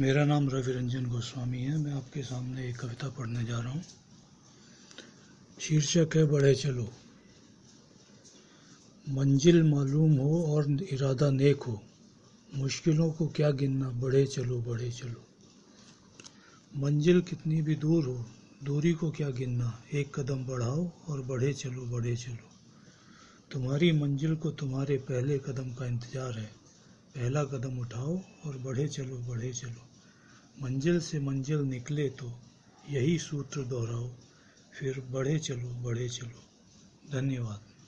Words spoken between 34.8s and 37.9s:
बढ़े चलो बढ़े चलो। धन्यवाद।